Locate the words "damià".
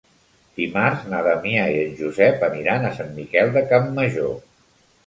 1.27-1.67